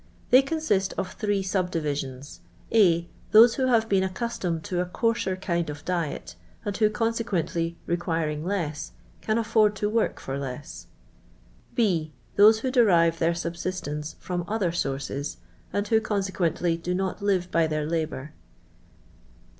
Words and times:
They 0.31 0.41
consist 0.41 0.93
of 0.97 1.11
three 1.13 1.43
sub 1.43 1.69
dirisions:— 1.69 2.39
((f.) 2.71 3.03
Those 3.29 3.53
who 3.53 3.67
have 3.67 3.87
Ix^cn 3.87 4.03
accustomed 4.03 4.63
to 4.63 4.79
a 4.81 4.85
coarser 4.87 5.35
kind 5.35 5.69
of 5.69 5.85
diet, 5.85 6.33
and 6.65 6.75
who, 6.75 6.89
consequently, 6.89 7.77
requiring 7.85 8.43
less, 8.43 8.93
can 9.21 9.37
afford 9.37 9.75
to 9.75 9.91
work 9.91 10.19
for 10.19 10.39
less. 10.39 10.87
</>.) 11.75 12.09
Those 12.35 12.61
who 12.61 12.71
derive 12.71 13.19
their 13.19 13.35
subsistence 13.35 14.15
from 14.19 14.43
other 14.47 14.71
sources, 14.71 15.37
and 15.71 15.87
who, 15.87 16.01
consequently, 16.01 16.77
do 16.77 16.93
I 16.93 16.95
not 16.95 17.19
livr 17.19 17.51
by 17.51 17.67
their 17.67 17.85
labour. 17.85 18.33